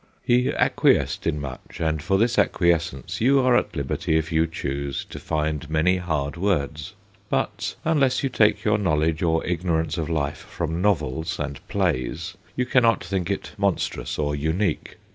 [0.23, 5.05] He acquiesced in much, and for this acquiescence you are at liberty, if you choose,
[5.05, 6.93] to find many hard words.
[7.29, 12.35] But, unless you take your know ledge or ignorance of life from novels and plays,
[12.55, 14.95] you cannot think it monstrous or unique.